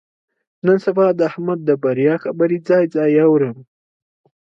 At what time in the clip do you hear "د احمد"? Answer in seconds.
1.17-1.59